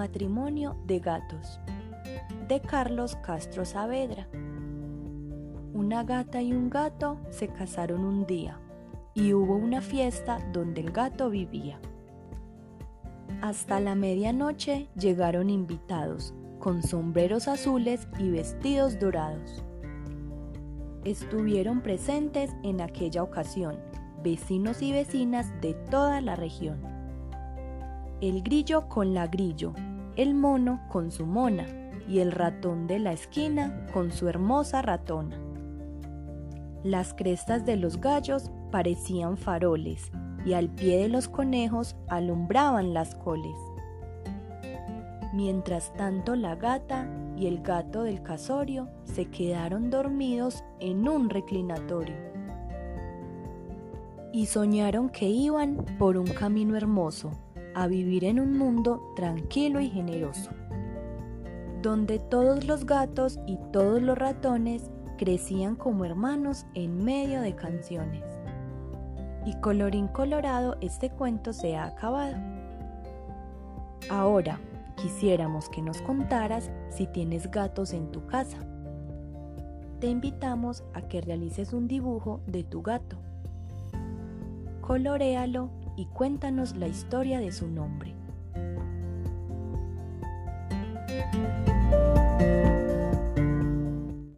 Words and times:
Matrimonio 0.00 0.76
de 0.86 0.98
gatos 0.98 1.60
de 2.48 2.58
Carlos 2.62 3.16
Castro 3.16 3.66
Saavedra. 3.66 4.28
Una 5.74 6.04
gata 6.04 6.40
y 6.40 6.54
un 6.54 6.70
gato 6.70 7.18
se 7.28 7.48
casaron 7.48 8.06
un 8.06 8.24
día 8.24 8.58
y 9.12 9.34
hubo 9.34 9.56
una 9.56 9.82
fiesta 9.82 10.38
donde 10.54 10.80
el 10.80 10.90
gato 10.90 11.28
vivía. 11.28 11.78
Hasta 13.42 13.78
la 13.78 13.94
medianoche 13.94 14.88
llegaron 14.96 15.50
invitados 15.50 16.32
con 16.60 16.82
sombreros 16.82 17.46
azules 17.46 18.08
y 18.18 18.30
vestidos 18.30 18.98
dorados. 18.98 19.62
Estuvieron 21.04 21.82
presentes 21.82 22.50
en 22.62 22.80
aquella 22.80 23.22
ocasión 23.22 23.76
vecinos 24.24 24.80
y 24.80 24.92
vecinas 24.92 25.52
de 25.60 25.74
toda 25.74 26.22
la 26.22 26.36
región. 26.36 26.78
El 28.22 28.42
grillo 28.42 28.86
con 28.88 29.12
la 29.14 29.26
grillo, 29.26 29.74
el 30.20 30.34
mono 30.34 30.82
con 30.90 31.10
su 31.10 31.24
mona 31.24 31.66
y 32.06 32.18
el 32.18 32.32
ratón 32.32 32.86
de 32.86 32.98
la 32.98 33.12
esquina 33.12 33.86
con 33.90 34.12
su 34.12 34.28
hermosa 34.28 34.82
ratona. 34.82 35.38
Las 36.84 37.14
crestas 37.14 37.64
de 37.64 37.76
los 37.76 38.02
gallos 38.02 38.50
parecían 38.70 39.38
faroles 39.38 40.12
y 40.44 40.52
al 40.52 40.68
pie 40.68 40.98
de 40.98 41.08
los 41.08 41.26
conejos 41.26 41.96
alumbraban 42.06 42.92
las 42.92 43.14
coles. 43.14 43.56
Mientras 45.32 45.90
tanto 45.94 46.36
la 46.36 46.54
gata 46.54 47.08
y 47.38 47.46
el 47.46 47.62
gato 47.62 48.02
del 48.02 48.22
casorio 48.22 48.90
se 49.04 49.30
quedaron 49.30 49.88
dormidos 49.88 50.62
en 50.80 51.08
un 51.08 51.30
reclinatorio 51.30 52.16
y 54.34 54.44
soñaron 54.44 55.08
que 55.08 55.30
iban 55.30 55.78
por 55.98 56.18
un 56.18 56.26
camino 56.26 56.76
hermoso 56.76 57.32
a 57.80 57.86
vivir 57.86 58.24
en 58.24 58.38
un 58.38 58.58
mundo 58.58 59.00
tranquilo 59.16 59.80
y 59.80 59.88
generoso, 59.88 60.50
donde 61.80 62.18
todos 62.18 62.66
los 62.66 62.84
gatos 62.84 63.40
y 63.46 63.56
todos 63.72 64.02
los 64.02 64.18
ratones 64.18 64.90
crecían 65.16 65.76
como 65.76 66.04
hermanos 66.04 66.66
en 66.74 67.02
medio 67.02 67.40
de 67.40 67.56
canciones. 67.56 68.22
Y 69.46 69.54
colorín 69.60 70.08
colorado, 70.08 70.76
este 70.82 71.08
cuento 71.08 71.54
se 71.54 71.74
ha 71.74 71.86
acabado. 71.86 72.36
Ahora, 74.10 74.60
quisiéramos 74.96 75.70
que 75.70 75.80
nos 75.80 76.02
contaras 76.02 76.70
si 76.90 77.06
tienes 77.06 77.50
gatos 77.50 77.94
en 77.94 78.10
tu 78.10 78.26
casa. 78.26 78.58
Te 80.00 80.08
invitamos 80.08 80.84
a 80.92 81.00
que 81.00 81.22
realices 81.22 81.72
un 81.72 81.88
dibujo 81.88 82.42
de 82.46 82.62
tu 82.62 82.82
gato 82.82 83.16
coloréalo 84.90 85.70
y 85.96 86.06
cuéntanos 86.06 86.76
la 86.76 86.88
historia 86.88 87.40
de 87.40 87.52
su 87.52 87.68
nombre. 87.68 88.14